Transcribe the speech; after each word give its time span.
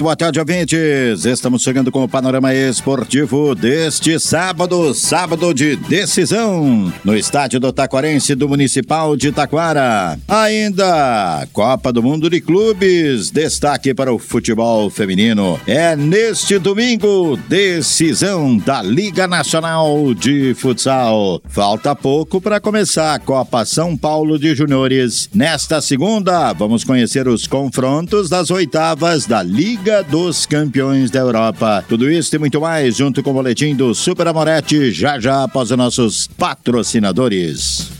Muito 0.00 0.04
boa 0.06 0.16
tarde, 0.16 0.38
ouvintes. 0.38 1.26
Estamos 1.26 1.62
chegando 1.62 1.92
com 1.92 2.02
o 2.02 2.08
panorama 2.08 2.54
esportivo 2.54 3.54
deste 3.54 4.18
sábado, 4.18 4.94
sábado 4.94 5.52
de 5.52 5.76
decisão, 5.76 6.90
no 7.04 7.14
estádio 7.14 7.60
do 7.60 7.70
Taquarense 7.70 8.34
do 8.34 8.48
Municipal 8.48 9.14
de 9.14 9.30
Taquara. 9.30 10.18
Ainda 10.26 11.46
Copa 11.52 11.92
do 11.92 12.02
Mundo 12.02 12.30
de 12.30 12.40
Clubes, 12.40 13.30
destaque 13.30 13.92
para 13.92 14.10
o 14.10 14.18
futebol 14.18 14.88
feminino. 14.88 15.60
É 15.66 15.94
neste 15.94 16.58
domingo, 16.58 17.36
decisão 17.46 18.56
da 18.56 18.80
Liga 18.80 19.28
Nacional 19.28 20.14
de 20.14 20.54
Futsal. 20.54 21.42
Falta 21.46 21.94
pouco 21.94 22.40
para 22.40 22.58
começar 22.58 23.16
a 23.16 23.18
Copa 23.18 23.66
São 23.66 23.98
Paulo 23.98 24.38
de 24.38 24.54
Juniores. 24.54 25.28
Nesta 25.34 25.78
segunda, 25.82 26.54
vamos 26.54 26.84
conhecer 26.84 27.28
os 27.28 27.46
confrontos 27.46 28.30
das 28.30 28.50
oitavas 28.50 29.26
da 29.26 29.42
Liga 29.42 29.89
Liga 29.90 30.04
dos 30.04 30.46
Campeões 30.46 31.10
da 31.10 31.18
Europa. 31.18 31.84
Tudo 31.88 32.08
isso 32.08 32.36
e 32.36 32.38
muito 32.38 32.60
mais 32.60 32.96
junto 32.96 33.24
com 33.24 33.30
o 33.30 33.34
boletim 33.34 33.74
do 33.74 33.92
Super 33.92 34.28
Amorete, 34.28 34.92
já 34.92 35.18
já 35.18 35.42
após 35.42 35.72
os 35.72 35.76
nossos 35.76 36.28
patrocinadores. 36.28 37.99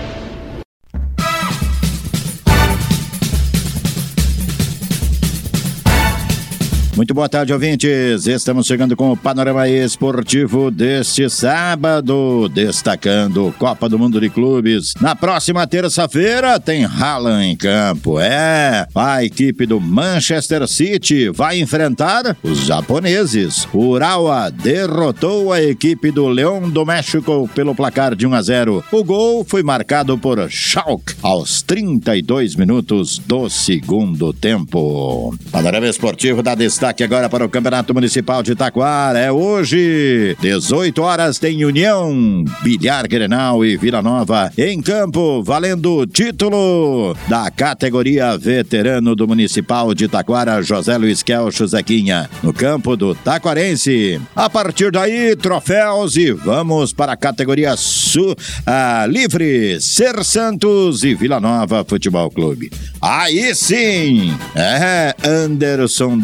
Muito 6.95 7.13
boa 7.13 7.29
tarde, 7.29 7.53
ouvintes. 7.53 8.27
Estamos 8.27 8.67
chegando 8.67 8.97
com 8.97 9.13
o 9.13 9.17
panorama 9.17 9.67
esportivo 9.67 10.69
deste 10.69 11.29
sábado, 11.29 12.49
destacando 12.49 13.53
Copa 13.57 13.87
do 13.87 13.97
Mundo 13.97 14.19
de 14.19 14.29
Clubes. 14.29 14.93
Na 14.99 15.15
próxima 15.15 15.65
terça-feira 15.65 16.59
tem 16.59 16.83
Haaland 16.83 17.45
em 17.45 17.55
campo. 17.55 18.19
É, 18.19 18.85
a 18.93 19.23
equipe 19.23 19.65
do 19.65 19.79
Manchester 19.79 20.67
City 20.67 21.29
vai 21.29 21.59
enfrentar 21.61 22.35
os 22.43 22.65
japoneses. 22.65 23.65
O 23.73 23.91
Urawa 23.91 24.51
derrotou 24.51 25.53
a 25.53 25.61
equipe 25.61 26.11
do 26.11 26.27
Leão 26.27 26.69
do 26.69 26.85
México 26.85 27.49
pelo 27.55 27.73
placar 27.73 28.15
de 28.15 28.27
1 28.27 28.33
a 28.33 28.41
0. 28.41 28.83
O 28.91 29.03
gol 29.03 29.45
foi 29.47 29.63
marcado 29.63 30.17
por 30.17 30.37
Schalke 30.51 31.15
aos 31.21 31.61
32 31.61 32.55
minutos 32.57 33.17
do 33.17 33.49
segundo 33.49 34.33
tempo. 34.33 35.33
Panorama 35.51 35.87
esportivo 35.87 36.43
da 36.43 36.53
destaque 36.53 36.80
destaque 36.81 37.03
agora 37.03 37.29
para 37.29 37.45
o 37.45 37.49
Campeonato 37.49 37.93
Municipal 37.93 38.41
de 38.41 38.55
Taquara. 38.55 39.19
É 39.19 39.31
hoje, 39.31 40.35
18 40.41 40.99
horas, 40.99 41.37
tem 41.37 41.63
União, 41.63 42.43
Bilhar 42.63 43.07
Grenal 43.07 43.63
e 43.63 43.77
Vila 43.77 44.01
Nova 44.01 44.51
em 44.57 44.81
campo, 44.81 45.43
valendo 45.43 45.97
o 45.97 46.07
título 46.07 47.15
da 47.27 47.51
categoria 47.51 48.35
veterano 48.35 49.15
do 49.15 49.27
Municipal 49.27 49.93
de 49.93 50.07
Taquara, 50.07 50.63
José 50.63 50.97
Luiz 50.97 51.21
Kelcho 51.21 51.67
Zequinha, 51.67 52.27
no 52.41 52.51
campo 52.51 52.97
do 52.97 53.13
Taquarense. 53.13 54.19
A 54.35 54.49
partir 54.49 54.91
daí, 54.91 55.35
troféus 55.35 56.15
e 56.15 56.31
vamos 56.31 56.91
para 56.91 57.11
a 57.11 57.17
categoria 57.17 57.77
Sul 57.77 58.35
ah, 58.65 59.05
Livre, 59.07 59.79
Ser 59.79 60.23
Santos 60.23 61.03
e 61.03 61.13
Vila 61.13 61.39
Nova 61.39 61.85
Futebol 61.87 62.31
Clube. 62.31 62.71
Aí 62.99 63.53
sim! 63.53 64.35
É, 64.55 65.13
Anderson 65.23 66.17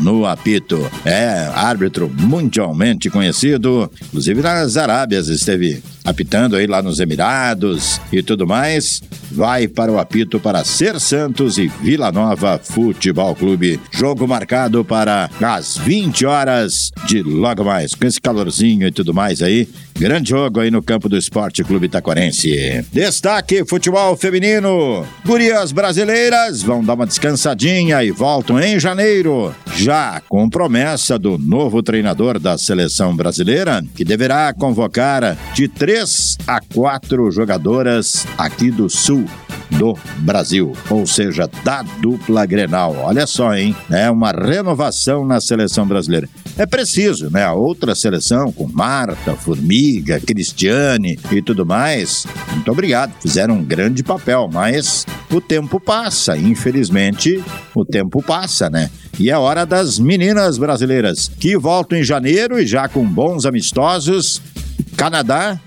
No 0.00 0.26
apito. 0.26 0.90
É, 1.04 1.50
árbitro 1.54 2.10
mundialmente 2.10 3.08
conhecido, 3.08 3.90
inclusive 4.08 4.42
nas 4.42 4.76
Arábias 4.76 5.28
esteve 5.28 5.82
apitando 6.04 6.56
aí 6.56 6.66
lá 6.66 6.82
nos 6.82 7.00
Emirados 7.00 8.00
e 8.12 8.22
tudo 8.22 8.46
mais. 8.46 9.02
Vai 9.34 9.66
para 9.66 9.90
o 9.90 9.98
apito 9.98 10.38
para 10.38 10.62
Ser 10.62 11.00
Santos 11.00 11.56
e 11.56 11.66
Vila 11.66 12.12
Nova 12.12 12.60
Futebol 12.62 13.34
Clube. 13.34 13.80
Jogo 13.90 14.28
marcado 14.28 14.84
para 14.84 15.30
as 15.40 15.78
20 15.78 16.26
horas 16.26 16.90
de 17.06 17.22
logo 17.22 17.64
mais, 17.64 17.94
com 17.94 18.06
esse 18.06 18.20
calorzinho 18.20 18.86
e 18.86 18.92
tudo 18.92 19.14
mais 19.14 19.40
aí. 19.40 19.66
Grande 19.98 20.30
jogo 20.30 20.60
aí 20.60 20.70
no 20.70 20.82
campo 20.82 21.08
do 21.08 21.16
Esporte 21.16 21.62
Clube 21.64 21.88
Taquarense. 21.88 22.84
Destaque 22.92 23.64
futebol 23.64 24.16
feminino. 24.16 25.06
Gurias 25.24 25.72
brasileiras 25.72 26.62
vão 26.62 26.84
dar 26.84 26.94
uma 26.94 27.06
descansadinha 27.06 28.02
e 28.02 28.10
voltam 28.10 28.60
em 28.60 28.80
janeiro, 28.80 29.54
já 29.76 30.20
com 30.28 30.48
promessa 30.48 31.18
do 31.18 31.38
novo 31.38 31.82
treinador 31.82 32.38
da 32.38 32.58
seleção 32.58 33.14
brasileira, 33.14 33.82
que 33.94 34.04
deverá 34.04 34.52
convocar 34.52 35.36
de 35.54 35.68
três 35.68 36.36
a 36.46 36.60
quatro 36.60 37.30
jogadoras 37.30 38.26
aqui 38.36 38.70
do 38.70 38.90
sul 38.90 39.21
do 39.78 39.96
Brasil, 40.18 40.72
ou 40.90 41.06
seja, 41.06 41.48
da 41.64 41.82
dupla 42.00 42.46
Grenal. 42.46 42.96
Olha 42.96 43.26
só, 43.26 43.54
hein? 43.54 43.74
É 43.90 44.10
uma 44.10 44.30
renovação 44.30 45.24
na 45.24 45.40
seleção 45.40 45.86
brasileira. 45.86 46.28
É 46.56 46.66
preciso, 46.66 47.30
né? 47.30 47.44
A 47.44 47.54
outra 47.54 47.94
seleção 47.94 48.52
com 48.52 48.68
Marta, 48.68 49.34
Formiga, 49.34 50.20
Cristiane 50.20 51.18
e 51.30 51.40
tudo 51.40 51.64
mais. 51.64 52.26
Muito 52.52 52.70
obrigado, 52.70 53.12
fizeram 53.20 53.54
um 53.54 53.64
grande 53.64 54.02
papel, 54.02 54.48
mas 54.52 55.06
o 55.30 55.40
tempo 55.40 55.80
passa, 55.80 56.36
infelizmente, 56.36 57.42
o 57.74 57.84
tempo 57.84 58.22
passa, 58.22 58.68
né? 58.68 58.90
E 59.18 59.30
é 59.30 59.36
hora 59.36 59.64
das 59.64 59.98
meninas 59.98 60.58
brasileiras 60.58 61.28
que 61.28 61.56
voltam 61.56 61.98
em 61.98 62.04
janeiro 62.04 62.58
e 62.58 62.66
já 62.66 62.88
com 62.88 63.04
bons 63.04 63.46
amistosos. 63.46 64.40
Canadá, 64.96 65.58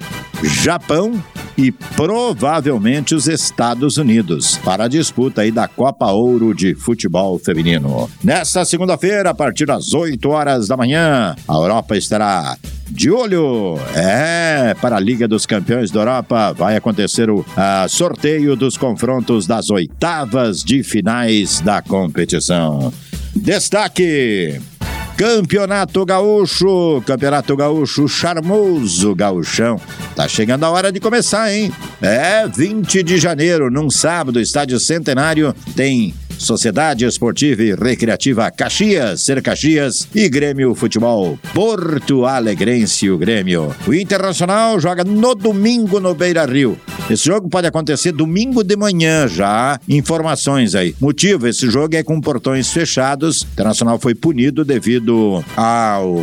Japão 0.44 1.22
e 1.58 1.72
provavelmente 1.72 3.16
os 3.16 3.28
Estados 3.28 3.98
Unidos 3.98 4.58
para 4.58 4.86
a 4.86 4.88
disputa 4.88 5.42
aí 5.42 5.52
da 5.52 5.68
Copa 5.68 6.12
Ouro 6.12 6.54
de 6.54 6.76
Futebol 6.76 7.40
Feminino. 7.40 8.10
Nesta 8.24 8.66
segunda-feira, 8.66 9.30
a 9.30 9.34
partir 9.34 9.66
das 9.66 9.94
8 9.94 10.30
horas 10.30 10.68
da 10.68 10.78
manhã, 10.78 11.36
a 11.48 11.54
Europa 11.54 11.98
estará 11.98 12.58
de 12.90 13.10
olho. 13.10 13.78
É, 13.96 14.76
para 14.82 14.98
a 14.98 15.00
Liga 15.00 15.28
dos 15.28 15.46
Campeões 15.46 15.92
da 15.92 16.02
Europa 16.02 16.54
vai 16.54 16.76
acontecer 16.76 17.30
o 17.30 17.46
a, 17.56 17.88
sorteio 17.88 18.56
dos 18.56 18.78
confrontos 18.78 19.48
das 19.48 19.70
oitavas 19.70 20.64
de 20.64 20.84
finais 20.84 21.60
da 21.62 21.82
competição. 21.82 22.94
Destaque 23.36 24.60
Campeonato 25.18 26.06
Gaúcho, 26.06 27.02
Campeonato 27.06 27.56
Gaúcho 27.56 28.06
charmoso, 28.06 29.16
gauchão. 29.16 29.80
Tá 30.14 30.28
chegando 30.28 30.66
a 30.66 30.70
hora 30.70 30.92
de 30.92 31.00
começar, 31.00 31.54
hein? 31.54 31.72
É 32.02 32.46
20 32.48 33.02
de 33.02 33.18
janeiro, 33.18 33.72
num 33.72 33.90
sábado, 33.90 34.42
estádio 34.42 34.78
Centenário, 34.78 35.56
tem 35.74 36.14
Sociedade 36.38 37.06
Esportiva 37.06 37.64
e 37.64 37.74
Recreativa 37.74 38.52
Caxias, 38.52 39.22
Ser 39.22 39.42
Caxias 39.42 40.08
e 40.14 40.28
Grêmio 40.28 40.76
Futebol 40.76 41.40
Porto 41.54 42.26
Alegrense, 42.26 43.10
o 43.10 43.18
Grêmio. 43.18 43.74
O 43.88 43.94
Internacional 43.94 44.80
joga 44.80 45.04
no 45.04 45.34
domingo 45.34 46.00
no 46.00 46.14
Beira 46.14 46.46
Rio. 46.46 46.78
Esse 47.10 47.26
jogo 47.26 47.48
pode 47.48 47.68
acontecer 47.68 48.12
domingo 48.12 48.64
de 48.64 48.76
manhã 48.76 49.28
já. 49.28 49.80
Informações 49.88 50.74
aí. 50.74 50.96
Motivo: 51.00 51.48
esse 51.48 51.70
jogo 51.70 51.96
é 51.96 52.04
com 52.04 52.20
portões 52.20 52.72
fechados. 52.72 53.44
O 53.44 53.48
Internacional 53.54 54.00
foi 54.00 54.16
punido 54.16 54.66
devido 54.66 55.05
ao 55.56 56.16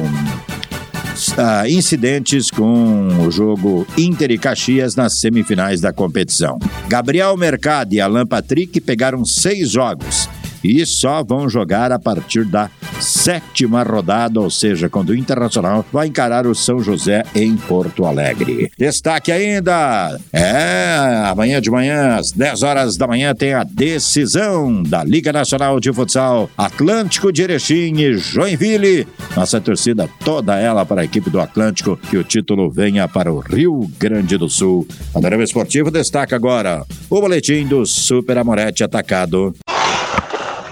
Uh, 1.12 1.68
incidentes 1.68 2.50
com 2.50 3.26
o 3.26 3.30
jogo 3.30 3.86
Inter 3.98 4.30
e 4.30 4.38
Caxias 4.38 4.96
nas 4.96 5.20
semifinais 5.20 5.78
da 5.78 5.92
competição. 5.92 6.58
Gabriel 6.88 7.36
Mercado 7.36 7.92
e 7.92 8.00
Alan 8.00 8.26
Patrick 8.26 8.80
pegaram 8.80 9.22
seis 9.24 9.70
jogos 9.70 10.28
e 10.64 10.84
só 10.86 11.22
vão 11.22 11.50
jogar 11.50 11.92
a 11.92 11.98
partir 11.98 12.46
da 12.46 12.70
sétima 13.02 13.82
rodada, 13.82 14.40
ou 14.40 14.50
seja, 14.50 14.88
quando 14.88 15.10
o 15.10 15.16
Internacional 15.16 15.84
vai 15.92 16.06
encarar 16.06 16.46
o 16.46 16.54
São 16.54 16.80
José 16.80 17.24
em 17.34 17.56
Porto 17.56 18.04
Alegre. 18.04 18.70
Destaque 18.78 19.32
ainda, 19.32 20.18
é, 20.32 21.24
amanhã 21.26 21.60
de 21.60 21.70
manhã, 21.70 22.16
às 22.16 22.32
10 22.32 22.62
horas 22.62 22.96
da 22.96 23.06
manhã, 23.06 23.34
tem 23.34 23.54
a 23.54 23.64
decisão 23.64 24.82
da 24.82 25.04
Liga 25.04 25.32
Nacional 25.32 25.78
de 25.80 25.92
Futsal 25.92 26.48
Atlântico 26.56 27.32
de 27.32 27.42
Erechim 27.42 27.96
e 27.96 28.16
Joinville. 28.16 29.06
Nossa 29.36 29.60
torcida, 29.60 30.08
toda 30.24 30.58
ela 30.58 30.86
para 30.86 31.02
a 31.02 31.04
equipe 31.04 31.28
do 31.28 31.40
Atlântico, 31.40 31.96
que 31.96 32.16
o 32.16 32.24
título 32.24 32.70
venha 32.70 33.08
para 33.08 33.32
o 33.32 33.40
Rio 33.40 33.90
Grande 33.98 34.36
do 34.38 34.48
Sul. 34.48 34.86
Panorama 35.12 35.42
Esportivo 35.42 35.90
destaca 35.90 36.36
agora 36.36 36.84
o 37.10 37.20
boletim 37.20 37.66
do 37.66 37.84
Super 37.84 38.38
Amorete 38.38 38.84
Atacado. 38.84 39.54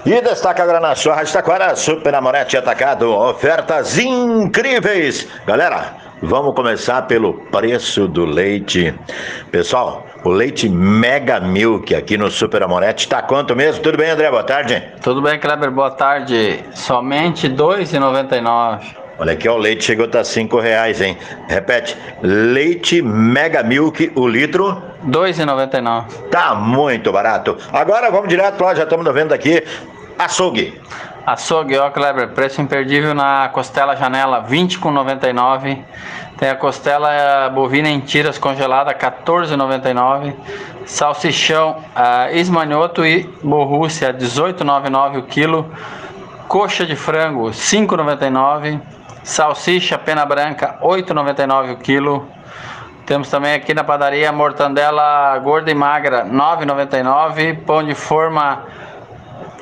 E 0.03 0.19
destaca 0.19 0.63
agora 0.63 0.79
na 0.79 0.95
sua 0.95 1.13
Rádio 1.13 1.31
Taquara, 1.31 1.75
Super 1.75 2.15
Amorete 2.15 2.57
Atacado, 2.57 3.11
ofertas 3.11 3.99
incríveis. 3.99 5.27
Galera, 5.45 5.95
vamos 6.23 6.55
começar 6.55 7.03
pelo 7.03 7.35
preço 7.51 8.07
do 8.07 8.25
leite. 8.25 8.95
Pessoal, 9.51 10.07
o 10.23 10.29
leite 10.29 10.67
Mega 10.67 11.39
Milk 11.39 11.93
aqui 11.93 12.17
no 12.17 12.31
Super 12.31 12.63
Amorete 12.63 13.05
está 13.05 13.21
quanto 13.21 13.55
mesmo? 13.55 13.83
Tudo 13.83 13.97
bem, 13.99 14.09
André? 14.09 14.27
Boa 14.31 14.43
tarde. 14.43 14.83
Tudo 15.03 15.21
bem, 15.21 15.39
Kleber? 15.39 15.69
Boa 15.69 15.91
tarde. 15.91 16.63
Somente 16.73 17.47
R$ 17.47 17.53
2,99. 17.53 19.00
Olha 19.19 19.33
aqui, 19.33 19.47
ó, 19.47 19.53
o 19.53 19.57
leite 19.57 19.83
chegou 19.83 20.05
a 20.05 20.07
estar 20.07 20.23
cinco 20.23 20.59
reais, 20.59 21.01
hein? 21.01 21.17
Repete, 21.47 21.97
leite 22.21 23.01
Mega 23.01 23.61
Milk, 23.61 24.11
o 24.15 24.27
litro... 24.27 24.71
R$ 25.03 25.11
2,99. 25.11 26.29
Tá 26.29 26.55
muito 26.55 27.11
barato. 27.11 27.57
Agora 27.71 28.09
vamos 28.09 28.29
direto 28.29 28.63
lá, 28.63 28.73
já 28.73 28.83
estamos 28.83 29.11
vendo 29.13 29.33
aqui, 29.33 29.63
açougue. 30.17 30.79
Açougue, 31.25 31.77
ó, 31.77 31.91
Kleber, 31.91 32.29
preço 32.29 32.61
imperdível 32.61 33.13
na 33.13 33.47
costela 33.49 33.95
janela, 33.95 34.39
20 34.39 34.79
com 34.79 34.91
99. 34.91 35.83
Tem 36.37 36.49
a 36.49 36.55
costela 36.55 37.49
bovina 37.49 37.87
em 37.87 37.99
tiras 37.99 38.39
congelada, 38.39 38.93
14,99. 38.95 40.33
Salsichão 40.85 41.77
uh, 41.95 42.35
esmanhoto 42.35 43.05
e 43.05 43.29
borrússia, 43.43 44.11
18,99 44.11 45.19
o 45.19 45.23
quilo. 45.23 45.71
Coxa 46.47 46.85
de 46.85 46.95
frango, 46.95 47.51
5,99. 47.51 48.81
Salsicha 49.23 49.97
pena 49.97 50.25
branca, 50.25 50.77
8,99 50.81 51.73
o 51.73 51.77
quilo. 51.77 52.27
Temos 53.05 53.29
também 53.29 53.53
aqui 53.53 53.73
na 53.73 53.83
padaria 53.83 54.31
mortandela 54.31 55.37
gorda 55.39 55.69
e 55.69 55.75
magra, 55.75 56.25
9,99. 56.25 57.63
Pão 57.65 57.83
de 57.83 57.93
forma 57.93 58.65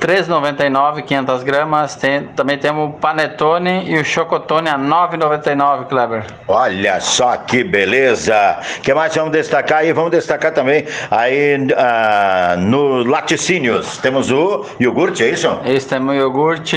3,99, 0.00 1.02
500 1.02 1.42
gramas. 1.42 1.94
Tem, 1.94 2.24
também 2.28 2.56
temos 2.56 2.88
o 2.88 2.92
panetone 2.94 3.84
e 3.86 3.98
o 3.98 4.04
chocotone 4.04 4.68
a 4.70 4.78
9,99, 4.78 5.86
Kleber. 5.86 6.24
Olha 6.48 6.98
só 7.00 7.36
que 7.36 7.62
beleza! 7.62 8.58
O 8.78 8.80
que 8.80 8.94
mais 8.94 9.14
vamos 9.14 9.32
destacar 9.32 9.80
aí? 9.80 9.92
Vamos 9.92 10.10
destacar 10.10 10.52
também 10.52 10.86
aí 11.10 11.56
uh, 11.56 12.58
no 12.58 13.04
laticínios. 13.04 13.98
Temos 13.98 14.30
o 14.30 14.64
iogurte, 14.80 15.22
é 15.22 15.28
isso? 15.28 15.60
Isso, 15.66 15.88
temos 15.88 16.14
o 16.14 16.18
iogurte 16.18 16.76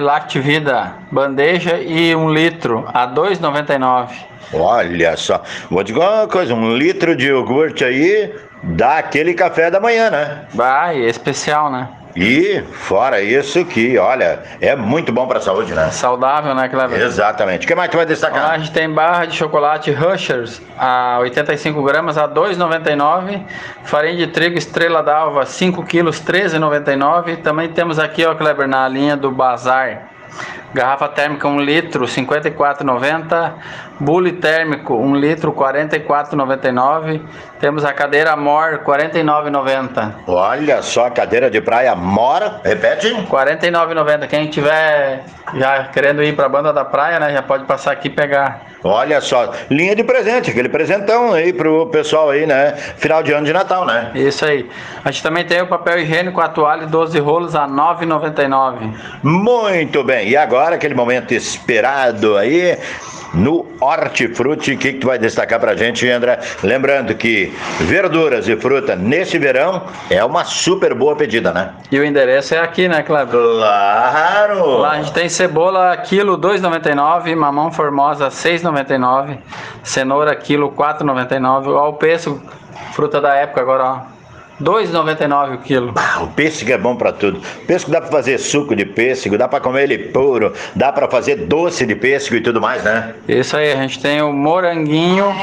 Lactivida, 0.00 0.92
bandeja 1.10 1.78
e 1.78 2.14
um 2.14 2.32
litro 2.32 2.84
a 2.94 3.08
2,99. 3.08 4.10
Olha 4.52 5.16
só, 5.16 5.42
vou 5.68 5.82
te 5.82 5.92
dizer 5.92 6.06
uma 6.06 6.28
coisa, 6.28 6.54
um 6.54 6.76
litro 6.76 7.16
de 7.16 7.26
iogurte 7.26 7.84
aí 7.84 8.32
dá 8.62 8.98
aquele 8.98 9.34
café 9.34 9.70
da 9.70 9.80
manhã, 9.80 10.10
né? 10.10 10.46
Vai, 10.54 11.02
é 11.02 11.08
especial, 11.08 11.70
né? 11.70 11.88
E 12.16 12.62
fora 12.72 13.20
isso 13.20 13.64
que, 13.64 13.98
olha, 13.98 14.42
é 14.60 14.76
muito 14.76 15.12
bom 15.12 15.26
para 15.26 15.38
a 15.38 15.42
saúde, 15.42 15.74
né? 15.74 15.90
Saudável, 15.90 16.54
né, 16.54 16.68
Cleber? 16.68 17.00
Exatamente. 17.00 17.64
O 17.64 17.68
que 17.68 17.74
mais 17.74 17.90
tu 17.90 17.96
vai 17.96 18.06
destacar? 18.06 18.52
a 18.52 18.58
gente 18.58 18.70
tem 18.70 18.88
barra 18.88 19.24
de 19.24 19.34
chocolate 19.36 19.90
Rushers 19.90 20.62
a 20.78 21.18
85 21.20 21.82
gramas 21.82 22.16
a 22.16 22.28
2,99. 22.28 23.42
Farinha 23.84 24.16
de 24.16 24.28
trigo 24.28 24.56
Estrela 24.56 25.02
d'Alva 25.02 25.44
5 25.44 25.82
quilos 25.84 26.20
13,99. 26.22 27.42
Também 27.42 27.68
temos 27.68 27.98
aqui, 27.98 28.24
ó, 28.24 28.34
Kleber, 28.34 28.68
na 28.68 28.86
linha 28.88 29.16
do 29.16 29.30
Bazar. 29.30 30.13
Garrafa 30.74 31.08
térmica 31.08 31.46
1 31.46 31.60
litro, 31.60 32.04
54,90. 32.04 33.52
Bule 34.00 34.32
térmico 34.32 34.94
1 34.94 35.14
litro, 35.14 35.52
44,99. 35.52 37.20
Temos 37.60 37.84
a 37.84 37.92
cadeira 37.92 38.34
Mor, 38.36 38.80
49,90. 38.84 40.14
Olha 40.26 40.82
só, 40.82 41.08
cadeira 41.10 41.48
de 41.48 41.60
praia 41.60 41.94
Mor, 41.94 42.60
repete? 42.64 43.08
49,90. 43.30 44.26
Quem 44.26 44.48
tiver 44.48 45.24
já 45.54 45.84
querendo 45.84 46.22
ir 46.22 46.34
para 46.34 46.46
a 46.46 46.48
banda 46.48 46.72
da 46.72 46.84
praia, 46.84 47.20
né, 47.20 47.32
já 47.32 47.42
pode 47.42 47.64
passar 47.64 47.92
aqui 47.92 48.08
e 48.08 48.10
pegar. 48.10 48.62
Olha 48.82 49.18
só, 49.22 49.50
linha 49.70 49.96
de 49.96 50.04
presente, 50.04 50.50
aquele 50.50 50.68
presentão 50.68 51.32
aí 51.32 51.54
pro 51.54 51.86
pessoal 51.86 52.28
aí, 52.28 52.44
né? 52.44 52.72
Final 52.98 53.22
de 53.22 53.32
ano 53.32 53.46
de 53.46 53.52
Natal, 53.52 53.86
né? 53.86 54.10
Isso 54.14 54.44
aí. 54.44 54.68
A 55.02 55.10
gente 55.10 55.22
também 55.22 55.42
tem 55.42 55.62
o 55.62 55.66
papel 55.66 56.00
higiênico, 56.00 56.38
a 56.38 56.48
toalha 56.48 56.86
12 56.86 57.18
rolos 57.18 57.54
a 57.54 57.66
9,99. 57.66 58.92
Muito 59.22 60.04
bem. 60.04 60.23
E 60.24 60.36
agora 60.36 60.76
aquele 60.76 60.94
momento 60.94 61.32
esperado 61.32 62.36
aí, 62.36 62.76
no 63.34 63.66
Hortifruti. 63.80 64.72
O 64.72 64.78
que, 64.78 64.92
que 64.94 64.98
tu 65.00 65.08
vai 65.08 65.18
destacar 65.18 65.58
pra 65.60 65.74
gente, 65.74 66.08
André? 66.08 66.38
Lembrando 66.62 67.14
que 67.14 67.52
verduras 67.80 68.48
e 68.48 68.56
fruta 68.56 68.94
nesse 68.94 69.38
verão 69.38 69.82
é 70.08 70.24
uma 70.24 70.44
super 70.44 70.94
boa 70.94 71.16
pedida, 71.16 71.52
né? 71.52 71.72
E 71.90 71.98
o 71.98 72.04
endereço 72.04 72.54
é 72.54 72.60
aqui, 72.60 72.88
né, 72.88 73.02
Cleber? 73.02 73.32
Claro! 73.32 74.78
Lá 74.78 74.92
a 74.92 74.96
gente 75.02 75.12
tem 75.12 75.28
cebola 75.28 75.96
quilo 75.96 76.38
2,99, 76.38 77.34
mamão 77.34 77.72
formosa 77.72 78.28
6,99, 78.28 79.38
cenoura 79.82 80.34
quilo 80.36 80.70
4,99, 80.72 81.68
ó 81.68 81.88
o 81.88 81.94
peso, 81.94 82.40
fruta 82.92 83.20
da 83.20 83.34
época 83.34 83.60
agora, 83.60 83.84
ó. 83.84 84.13
2,99 84.62 85.54
o 85.54 85.58
quilo. 85.58 85.92
Ah, 85.96 86.22
o 86.22 86.28
pêssego 86.28 86.72
é 86.72 86.78
bom 86.78 86.96
para 86.96 87.12
tudo. 87.12 87.40
Pêssego 87.66 87.90
dá 87.90 88.00
para 88.00 88.10
fazer 88.10 88.38
suco 88.38 88.74
de 88.76 88.84
pêssego, 88.84 89.36
dá 89.36 89.48
para 89.48 89.60
comer 89.60 89.84
ele 89.84 89.98
puro, 89.98 90.52
dá 90.74 90.92
para 90.92 91.08
fazer 91.08 91.36
doce 91.46 91.84
de 91.86 91.94
pêssego 91.94 92.36
e 92.36 92.40
tudo 92.40 92.60
mais, 92.60 92.82
né? 92.82 93.14
Isso 93.28 93.56
aí, 93.56 93.72
a 93.72 93.76
gente 93.76 94.00
tem 94.00 94.22
o 94.22 94.32
moranguinho. 94.32 95.34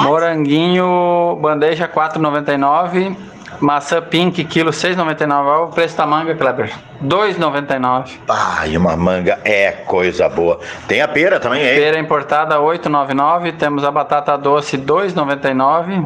Moranguinho, 0.00 1.38
bandeja 1.40 1.88
4,99. 1.88 3.16
Maçã 3.60 4.02
pink, 4.02 4.42
quilo 4.44 4.70
6,99. 4.70 5.30
Olha 5.30 5.62
o 5.64 5.68
preço 5.68 5.96
da 5.96 6.04
manga, 6.04 6.34
Kleber. 6.34 6.72
2,99. 7.04 8.18
Ai, 8.28 8.76
uma 8.76 8.96
manga 8.96 9.38
é 9.44 9.70
coisa 9.70 10.28
boa. 10.28 10.58
Tem 10.88 11.00
a 11.00 11.06
pera 11.06 11.38
também, 11.38 11.62
hein? 11.62 11.76
Pera 11.76 11.98
importada 11.98 12.56
8,99. 12.56 13.56
Temos 13.56 13.84
a 13.84 13.90
batata 13.90 14.36
doce 14.36 14.76
2,99. 14.76 16.04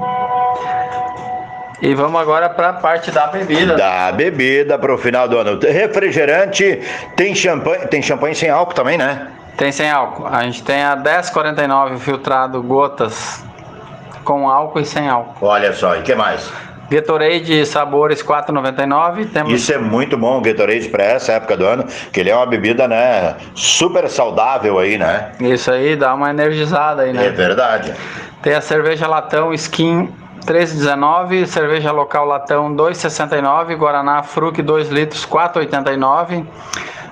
E 1.81 1.95
vamos 1.95 2.21
agora 2.21 2.49
para 2.49 2.71
a 2.71 2.73
parte 2.73 3.11
da 3.11 3.27
bebida. 3.27 3.75
Da 3.75 4.11
bebida 4.11 4.79
para 4.79 4.95
o 4.95 4.99
final 4.99 5.29
do 5.29 5.39
ano. 5.39 5.59
Refrigerante, 5.61 6.81
tem 7.15 7.35
champanhe, 7.35 7.87
tem 7.87 8.01
champanhe 8.01 8.35
sem 8.35 8.49
álcool 8.49 8.75
também, 8.75 8.97
né? 8.97 9.29
Tem 9.57 9.71
sem 9.71 9.91
álcool. 9.91 10.27
A 10.27 10.43
gente 10.43 10.63
tem 10.63 10.83
a 10.83 10.97
1049 10.97 11.99
filtrado 11.99 12.63
gotas 12.63 13.45
com 14.25 14.49
álcool 14.49 14.81
e 14.81 14.85
sem 14.85 15.09
álcool. 15.09 15.47
Olha 15.47 15.73
só, 15.73 15.97
e 15.97 16.03
que 16.03 16.15
mais? 16.15 16.51
Gatorade 16.91 17.67
sabores 17.67 18.23
4,99. 18.23 19.31
Temos... 19.33 19.53
Isso 19.53 19.73
é 19.73 19.79
muito 19.79 20.17
bom, 20.17 20.39
o 20.39 20.41
Gatorade 20.41 20.89
para 20.89 21.05
essa 21.05 21.33
época 21.33 21.57
do 21.57 21.67
ano, 21.67 21.85
que 22.13 22.21
ele 22.21 22.31
é 22.31 22.37
uma 22.37 22.47
bebida, 22.47 22.87
né, 22.87 23.35
super 23.55 24.09
saudável 24.09 24.79
aí, 24.79 24.97
né? 24.97 25.33
Isso 25.41 25.71
aí 25.71 25.97
dá 25.97 26.15
uma 26.15 26.31
energizada 26.31 27.03
aí, 27.03 27.13
né? 27.13 27.27
É 27.27 27.31
verdade. 27.31 27.93
Tem 28.41 28.55
a 28.55 28.61
cerveja 28.61 29.09
latão 29.09 29.53
Skin 29.53 30.13
13,19, 30.47 31.45
cerveja 31.47 31.91
local 31.91 32.25
latão 32.25 32.73
2,69, 32.75 33.77
Guaraná 33.77 34.23
Fruc 34.23 34.63
2 34.63 34.89
litros 34.91 35.27
4,89. 35.27 36.47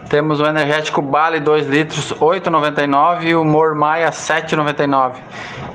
Temos 0.08 0.38
o 0.40 0.46
energético 0.46 1.02
Bale 1.02 1.40
2 1.40 1.66
litros 1.66 2.12
8,99 2.14 3.24
e 3.24 3.34
o 3.34 3.44
Mormaia 3.44 4.10
7,99. 4.10 5.14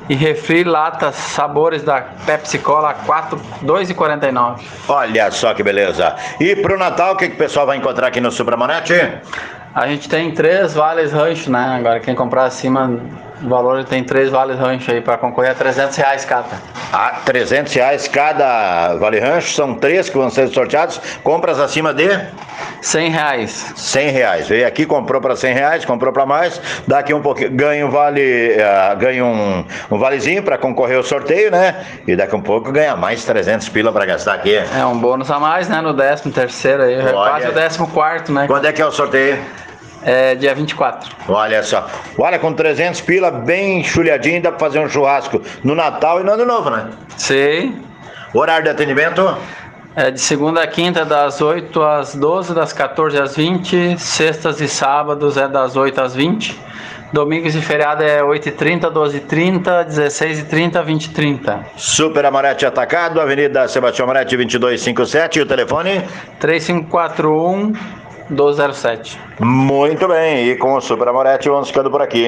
E 0.08 0.16
refri 0.16 0.64
latas 0.64 1.16
sabores 1.16 1.84
da 1.84 2.02
Pepsi 2.26 2.60
Cola 2.60 2.94
4 2.94 3.38
2,49. 3.64 4.62
Olha 4.88 5.30
só 5.30 5.54
que 5.54 5.62
beleza. 5.62 6.16
E 6.40 6.56
pro 6.56 6.80
Natal, 6.80 7.14
o 7.14 7.18
que, 7.18 7.28
que 7.28 7.36
o 7.36 7.38
pessoal 7.38 7.66
vai 7.66 7.78
encontrar 7.78 8.08
aqui 8.08 8.22
no 8.22 8.32
Supramonete? 8.32 8.94
A 9.76 9.86
gente 9.88 10.08
tem 10.08 10.32
três 10.32 10.74
vales 10.74 11.12
rancho, 11.12 11.52
né? 11.52 11.76
Agora 11.78 12.00
quem 12.00 12.16
comprar 12.16 12.46
acima 12.46 13.00
O 13.42 13.48
valor 13.48 13.84
tem 13.86 14.04
três 14.04 14.30
vales 14.30 14.60
rancho 14.60 14.92
aí 14.92 15.02
para 15.02 15.18
concorrer 15.18 15.52
a 15.52 15.56
300 15.56 15.96
reais 15.96 16.26
cada. 16.26 16.58
A 16.92 17.22
300 17.26 17.74
reais 17.74 18.08
cada 18.08 18.96
vale 18.96 19.20
rancho, 19.20 19.54
são 19.54 19.76
três 19.76 20.10
que 20.10 20.18
vão 20.18 20.30
ser 20.30 20.50
sorteados. 20.50 21.00
Compras 21.24 21.60
acima 21.60 21.94
de 21.94 22.10
100 22.82 23.12
reais. 23.12 23.74
100 23.76 24.10
reais. 24.10 24.48
Veio 24.48 24.68
aqui, 24.68 24.86
comprou 24.86 25.22
para 25.22 25.36
100 25.36 25.54
reais, 25.54 25.86
comprou 25.86 26.12
para 26.12 26.26
mais. 26.26 26.60
Daqui 26.88 27.14
um 27.14 27.22
pouquinho, 27.22 27.52
ganha 27.52 27.86
um 27.86 27.90
vale, 27.90 28.58
uh, 28.58 28.98
ganha 28.98 29.24
um, 29.24 29.64
um 29.90 29.98
valezinho 29.98 30.44
para 30.44 30.58
concorrer 30.58 30.98
ao 30.98 31.04
sorteio, 31.04 31.50
né? 31.50 31.86
E 32.06 32.16
daqui 32.16 32.36
um 32.36 32.42
pouco 32.42 32.72
ganha 32.72 32.96
mais 32.96 33.24
300 33.24 33.70
pila 33.70 33.92
para 33.92 34.06
gastar 34.06 34.34
aqui. 34.34 34.56
É 34.56 34.86
um 34.86 34.98
bônus 34.98 35.32
a 35.32 35.40
mais, 35.40 35.70
né? 35.70 35.80
No 35.82 35.94
13 35.94 36.30
terceiro 36.32 36.84
aí, 36.84 36.98
Olha. 36.98 37.14
quase 37.14 37.48
o 37.48 37.54
14 37.54 37.88
quarto, 37.94 38.32
né? 38.34 38.48
Quando 38.48 38.66
é 38.66 38.74
que 38.74 38.82
é 38.82 38.86
o 38.86 38.92
sorteio? 38.92 39.40
É 40.02 40.36
dia 40.36 40.56
24. 40.56 41.16
Olha 41.28 41.62
só. 41.62 41.88
Olha, 42.18 42.40
com 42.40 42.54
300 42.54 43.02
pila, 43.02 43.30
bem 43.32 43.84
chulhadinho, 43.84 44.42
dá 44.42 44.50
pra 44.50 44.60
fazer 44.60 44.80
um 44.80 44.88
churrasco 44.88 45.42
no 45.64 45.76
Natal 45.76 46.22
e 46.22 46.24
no 46.24 46.32
Ano 46.32 46.46
Novo, 46.46 46.70
né? 46.70 46.90
Sim. 47.18 47.82
Horário 48.34 48.64
de 48.64 48.70
atendimento? 48.70 49.38
É 49.96 50.12
de 50.12 50.22
segunda 50.22 50.62
a 50.64 50.68
quinta, 50.68 51.04
das 51.04 51.42
8 51.42 51.82
às 51.84 52.16
12, 52.16 52.54
das 52.54 52.72
14 52.72 53.20
às 53.20 53.36
20. 53.36 54.00
Sextas 54.00 54.62
e 54.62 54.68
sábados 54.68 55.36
é 55.36 55.48
das 55.48 55.76
8 55.76 56.00
às 56.00 56.16
20. 56.16 56.58
Domingos 57.12 57.56
e 57.56 57.62
feriado 57.62 58.04
é 58.04 58.22
8h30, 58.22 58.82
12h30, 58.92 59.88
16h30, 59.88 60.86
20h30. 60.86 61.60
Super 61.76 62.24
Amorete 62.24 62.68
Atacado, 62.68 63.20
Avenida 63.20 63.68
Sebastião 63.68 64.04
Amorete 64.04 64.38
2257 64.38 65.40
e 65.40 65.42
o 65.42 65.46
telefone? 65.46 66.04
3541 66.40 67.74
1207. 68.30 69.20
Muito 69.40 70.08
bem, 70.08 70.50
e 70.50 70.56
com 70.56 70.76
o 70.76 70.82
Super 70.82 71.08
Amorete 71.08 71.50
vamos 71.50 71.68
ficando 71.68 71.90
por 71.90 72.02
aqui. 72.02 72.28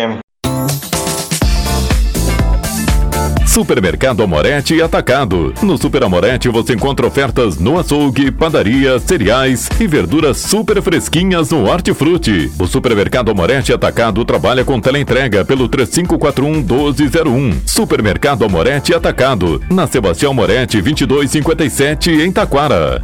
Supermercado 3.51 4.23
Amorete 4.23 4.81
Atacado. 4.81 5.53
No 5.61 5.77
Super 5.77 6.05
Amorete 6.05 6.47
você 6.47 6.73
encontra 6.73 7.05
ofertas 7.05 7.59
no 7.59 7.77
açougue, 7.77 8.31
padaria, 8.31 8.97
cereais 8.97 9.69
e 9.77 9.85
verduras 9.85 10.37
super 10.37 10.81
fresquinhas 10.81 11.51
no 11.51 11.69
Hortifruti. 11.69 12.49
O 12.57 12.65
Supermercado 12.65 13.29
Amorete 13.29 13.73
Atacado 13.73 14.23
trabalha 14.23 14.63
com 14.63 14.79
teleentrega 14.79 15.43
pelo 15.43 15.67
3541 15.67 16.61
1201. 16.61 17.61
Supermercado 17.65 18.45
Amorete 18.45 18.93
Atacado, 18.93 19.61
na 19.69 19.85
Sebastião 19.85 20.31
Amorete 20.31 20.81
2257 20.81 22.09
em 22.21 22.31
Taquara. 22.31 23.03